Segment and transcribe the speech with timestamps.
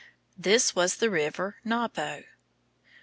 [0.35, 2.23] This was the river Napo.